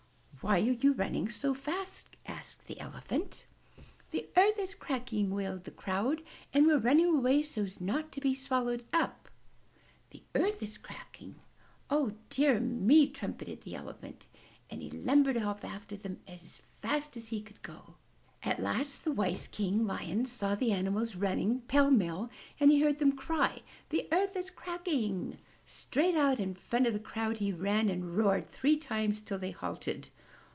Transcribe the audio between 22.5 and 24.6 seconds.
and he heard them cry, The earth is